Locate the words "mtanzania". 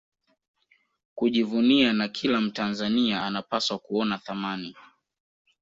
2.41-3.23